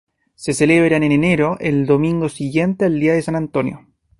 Se 0.33 0.53
celebran 0.55 1.03
en 1.03 1.11
enero, 1.11 1.57
el 1.59 1.85
domingo 1.85 2.27
siguiente 2.27 2.85
al 2.85 2.99
día 2.99 3.13
de 3.13 3.21
San 3.21 3.35
Antonio. 3.35 3.85